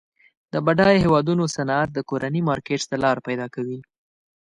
[0.53, 3.79] د بډایه هیوادونو صنعت د کورني مارکیټ ته لار پیداکوي.